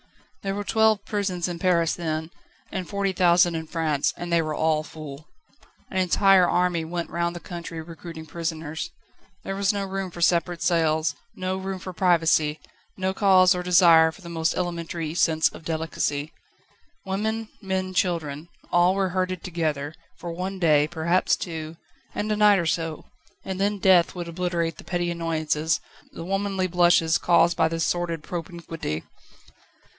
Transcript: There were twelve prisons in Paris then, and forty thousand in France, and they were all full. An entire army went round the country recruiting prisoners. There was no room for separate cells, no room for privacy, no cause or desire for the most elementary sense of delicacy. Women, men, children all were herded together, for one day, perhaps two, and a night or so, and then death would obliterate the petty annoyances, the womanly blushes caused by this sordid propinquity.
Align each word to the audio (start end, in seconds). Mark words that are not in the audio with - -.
There 0.41 0.55
were 0.55 0.63
twelve 0.63 1.05
prisons 1.05 1.47
in 1.47 1.59
Paris 1.59 1.93
then, 1.93 2.31
and 2.71 2.89
forty 2.89 3.13
thousand 3.13 3.53
in 3.53 3.67
France, 3.67 4.11
and 4.17 4.33
they 4.33 4.41
were 4.41 4.55
all 4.55 4.81
full. 4.81 5.27
An 5.91 5.97
entire 5.97 6.49
army 6.49 6.83
went 6.83 7.11
round 7.11 7.35
the 7.35 7.39
country 7.39 7.79
recruiting 7.79 8.25
prisoners. 8.25 8.89
There 9.43 9.55
was 9.55 9.71
no 9.71 9.85
room 9.85 10.09
for 10.09 10.19
separate 10.19 10.63
cells, 10.63 11.13
no 11.35 11.57
room 11.57 11.77
for 11.77 11.93
privacy, 11.93 12.59
no 12.97 13.13
cause 13.13 13.53
or 13.53 13.61
desire 13.61 14.11
for 14.11 14.21
the 14.21 14.29
most 14.29 14.55
elementary 14.55 15.13
sense 15.13 15.49
of 15.49 15.63
delicacy. 15.63 16.33
Women, 17.05 17.49
men, 17.61 17.93
children 17.93 18.49
all 18.71 18.95
were 18.95 19.09
herded 19.09 19.43
together, 19.43 19.93
for 20.17 20.31
one 20.31 20.57
day, 20.57 20.87
perhaps 20.87 21.35
two, 21.37 21.77
and 22.15 22.31
a 22.31 22.35
night 22.35 22.57
or 22.57 22.65
so, 22.65 23.05
and 23.45 23.61
then 23.61 23.77
death 23.77 24.15
would 24.15 24.27
obliterate 24.27 24.77
the 24.79 24.83
petty 24.83 25.11
annoyances, 25.11 25.79
the 26.11 26.25
womanly 26.25 26.65
blushes 26.65 27.19
caused 27.19 27.55
by 27.55 27.67
this 27.67 27.85
sordid 27.85 28.23
propinquity. 28.23 29.03